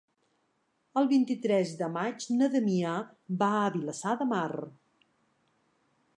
El 1.01 1.09
vint-i-tres 1.11 1.73
de 1.81 1.89
maig 1.97 2.27
na 2.39 2.49
Damià 2.57 2.95
va 3.43 3.51
a 3.61 3.71
Vilassar 3.77 4.19
de 4.25 4.29
Mar. 4.35 4.45